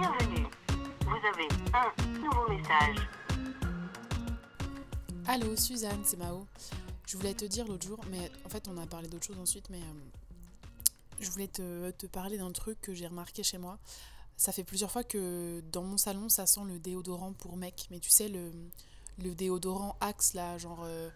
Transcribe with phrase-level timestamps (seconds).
[0.00, 0.46] Bienvenue.
[1.02, 2.96] Vous avez un nouveau message.
[5.26, 6.46] Allô, Suzanne, c'est Mao.
[7.06, 9.68] Je voulais te dire l'autre jour, mais en fait, on a parlé d'autre chose ensuite,
[9.68, 10.80] mais euh,
[11.20, 13.78] je voulais te, parler d'un truc que j'ai remarqué chez moi.
[14.38, 18.00] Ça fait plusieurs fois que dans mon salon, ça sent le déodorant pour mec, mais
[18.00, 18.52] tu sais, le,
[19.22, 21.10] le déodorant Axe, là, genre euh,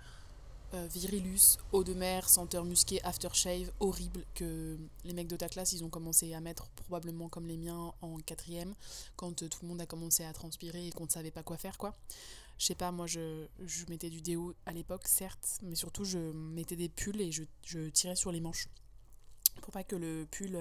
[0.74, 5.72] euh, Virilus, eau de mer, senteur musquée, aftershave, horrible, que les mecs de ta classe,
[5.72, 8.74] ils ont commencé à mettre probablement comme les miens en quatrième,
[9.16, 11.56] quand euh, tout le monde a commencé à transpirer et qu'on ne savait pas quoi
[11.56, 11.94] faire, quoi.
[12.58, 16.18] Je sais pas, moi, je, je mettais du déo à l'époque, certes, mais surtout, je
[16.18, 18.68] mettais des pulls et je, je tirais sur les manches
[19.60, 20.58] pour pas que le pull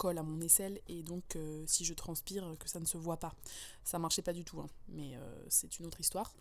[0.00, 3.18] colle à mon aisselle et donc euh, si je transpire que ça ne se voit
[3.18, 3.34] pas.
[3.84, 6.32] Ça marchait pas du tout, hein, mais euh, c'est une autre histoire.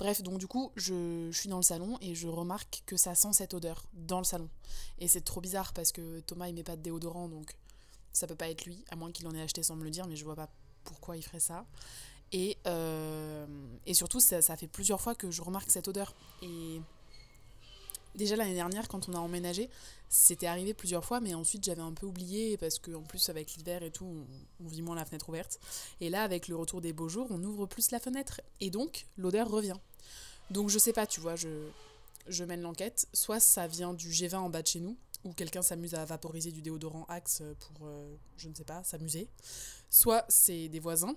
[0.00, 3.32] Bref, donc du coup, je, suis dans le salon et je remarque que ça sent
[3.32, 4.48] cette odeur dans le salon.
[4.98, 7.54] Et c'est trop bizarre parce que Thomas il met pas de déodorant donc
[8.12, 10.08] ça peut pas être lui, à moins qu'il en ait acheté sans me le dire,
[10.08, 10.48] mais je vois pas
[10.82, 11.66] pourquoi il ferait ça.
[12.32, 13.46] Et, euh,
[13.86, 16.16] et surtout, ça, ça fait plusieurs fois que je remarque cette odeur.
[16.42, 16.80] Et
[18.14, 19.68] Déjà l'année dernière, quand on a emménagé,
[20.08, 23.82] c'était arrivé plusieurs fois, mais ensuite j'avais un peu oublié parce qu'en plus, avec l'hiver
[23.82, 24.26] et tout,
[24.62, 25.58] on, vit moins la fenêtre ouverte.
[26.00, 29.06] Et là, avec le retour des beaux jours, on ouvre plus la fenêtre et donc
[29.16, 29.76] l'odeur revient.
[30.50, 31.48] Donc je sais pas, tu vois, je,
[32.28, 33.06] je mène l'enquête.
[33.12, 36.52] Soit ça vient du G20 en bas de chez nous, où quelqu'un s'amuse à vaporiser
[36.52, 39.28] du déodorant Axe pour, euh, je ne sais pas, s'amuser.
[39.90, 41.16] Soit c'est des voisins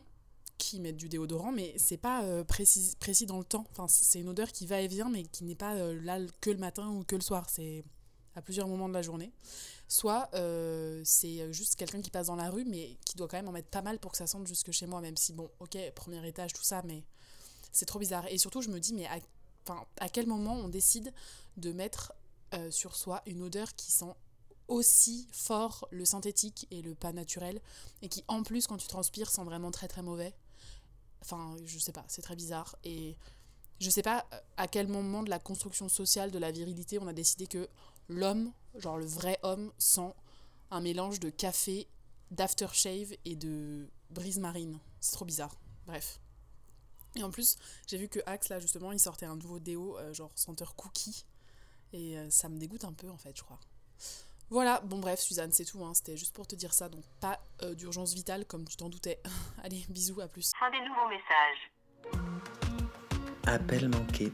[0.58, 3.66] qui mettent du déodorant, mais c'est pas euh, précis, précis dans le temps.
[3.72, 6.50] Enfin, c'est une odeur qui va et vient, mais qui n'est pas euh, là que
[6.50, 7.48] le matin ou que le soir.
[7.50, 7.84] C'est
[8.36, 9.32] à plusieurs moments de la journée.
[9.88, 13.48] Soit euh, c'est juste quelqu'un qui passe dans la rue, mais qui doit quand même
[13.48, 15.78] en mettre pas mal pour que ça sente jusque chez moi, même si, bon, ok,
[15.96, 17.04] premier étage, tout ça, mais
[17.72, 18.28] c'est trop bizarre.
[18.28, 19.20] Et surtout, je me dis, mais à,
[20.00, 21.14] à quel moment on décide
[21.58, 22.14] de mettre
[22.70, 24.14] sur soi une odeur qui sent
[24.68, 27.62] aussi fort le synthétique et le pas naturel,
[28.02, 30.34] et qui en plus, quand tu transpires, sent vraiment très très mauvais?
[31.22, 32.76] Enfin, je sais pas, c'est très bizarre.
[32.84, 33.18] Et
[33.80, 37.08] je sais pas euh, à quel moment de la construction sociale de la virilité on
[37.08, 37.68] a décidé que
[38.10, 40.14] l'homme, genre le vrai homme, sent
[40.72, 41.88] un mélange de café,
[42.32, 44.80] d'aftershave et de brise marine.
[45.00, 45.56] C'est trop bizarre.
[45.86, 46.20] Bref.
[47.16, 50.14] Et en plus, j'ai vu que Axe, là, justement, il sortait un nouveau déo, euh,
[50.14, 51.26] genre senteur cookie.
[51.94, 53.60] Et euh, ça me dégoûte un peu, en fait, je crois.
[54.50, 55.94] Voilà, bon bref, Suzanne, c'est tout, hein.
[55.94, 59.20] c'était juste pour te dire ça, donc pas euh, d'urgence vitale comme tu t'en doutais.
[59.64, 60.52] Allez, bisous, à plus.
[60.58, 61.72] Fin des nouveaux messages.
[63.46, 64.32] Appel manqué.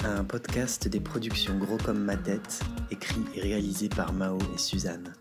[0.00, 5.14] Un podcast des productions Gros comme ma tête, écrit et réalisé par Mao et Suzanne.